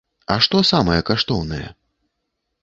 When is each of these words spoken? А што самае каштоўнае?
А 0.35 0.37
што 0.45 0.61
самае 0.71 0.97
каштоўнае? 1.09 1.63